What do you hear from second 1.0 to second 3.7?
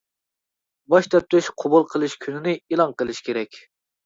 تەپتىش قوبۇل قىلىش كۈنىنى ئېلان قىلىش كېرەك.